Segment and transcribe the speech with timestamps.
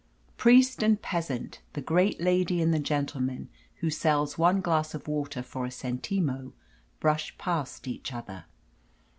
[0.35, 3.49] Priest and peasant, the great lady and the gentleman
[3.81, 6.53] who sells one a glass of water for a centimo,
[6.99, 8.45] brush past each other.